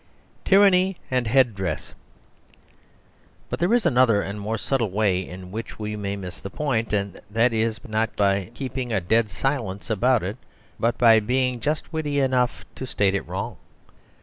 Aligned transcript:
Tyranny 0.45 0.97
and 1.11 1.27
Head 1.27 1.53
Dress 1.53 1.93
But 3.51 3.59
there 3.59 3.71
is 3.71 3.85
another 3.85 4.23
and 4.23 4.41
more 4.41 4.57
subtle 4.57 4.89
way 4.89 5.19
in 5.19 5.51
which 5.51 5.77
we 5.77 5.95
may 5.95 6.15
miss 6.15 6.39
the 6.39 6.49
point; 6.49 6.91
and 6.91 7.21
that 7.29 7.53
is, 7.53 7.79
not 7.87 8.15
by 8.15 8.49
keeping 8.55 8.91
a 8.91 8.99
dead 8.99 9.29
silence 9.29 9.91
about 9.91 10.23
it, 10.23 10.37
but 10.79 10.97
by 10.97 11.19
being 11.19 11.59
just 11.59 11.93
witty 11.93 12.19
enough 12.19 12.65
to 12.77 12.87
state 12.87 13.13
it 13.13 13.27
wrong. 13.27 13.57